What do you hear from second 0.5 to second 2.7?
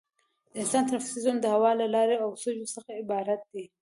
د انسان تنفسي سیستم د هوا له لارو او سږو